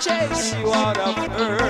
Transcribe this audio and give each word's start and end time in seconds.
chase 0.00 0.54
you 0.54 0.72
out 0.72 0.96
of 0.96 1.18
earth. 1.38 1.69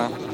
niciodată 0.00 0.27